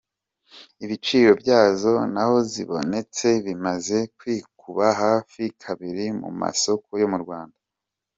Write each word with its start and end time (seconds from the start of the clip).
Ibiciro 0.83 1.31
byazo 1.41 1.93
n’aho 2.13 2.37
zibonetse 2.51 3.27
bimaze 3.45 3.97
kwikuba 4.17 4.85
hafi 5.01 5.43
kabiri 5.63 6.05
mu 6.21 6.29
masoko 6.41 6.89
yo 7.01 7.07
mu 7.13 7.19
Rwanda. 7.25 7.57